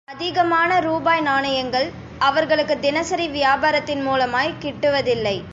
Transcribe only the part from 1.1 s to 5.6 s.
நாணயங்கள், அவர்களுக்குத் தினசரி வியாபாரத்தின் மூலமாய்க் கிட்டுவதில்லை.